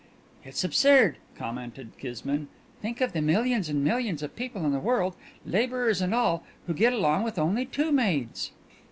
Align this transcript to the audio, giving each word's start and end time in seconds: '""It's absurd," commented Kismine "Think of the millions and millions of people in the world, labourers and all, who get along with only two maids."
'""It's 0.43 0.63
absurd," 0.63 1.17
commented 1.35 1.95
Kismine 1.99 2.47
"Think 2.81 3.01
of 3.01 3.13
the 3.13 3.21
millions 3.21 3.69
and 3.69 3.83
millions 3.83 4.23
of 4.23 4.35
people 4.35 4.65
in 4.65 4.71
the 4.71 4.79
world, 4.79 5.15
labourers 5.45 6.01
and 6.01 6.11
all, 6.11 6.43
who 6.65 6.73
get 6.73 6.91
along 6.91 7.21
with 7.21 7.37
only 7.37 7.67
two 7.67 7.91
maids." 7.91 8.49